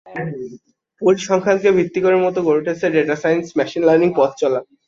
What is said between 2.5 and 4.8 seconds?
উঠেছে data science, machine learning পথচলা।